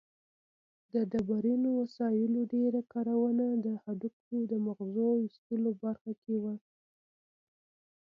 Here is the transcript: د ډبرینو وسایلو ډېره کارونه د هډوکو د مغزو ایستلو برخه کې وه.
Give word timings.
د 0.93 0.93
ډبرینو 1.11 1.69
وسایلو 1.81 2.39
ډېره 2.53 2.81
کارونه 2.93 3.45
د 3.65 3.67
هډوکو 3.83 4.35
د 4.51 4.53
مغزو 4.65 5.07
ایستلو 5.23 5.71
برخه 5.83 6.11
کې 6.23 6.35
وه. 6.43 6.53